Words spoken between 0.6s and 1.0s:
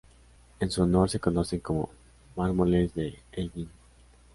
su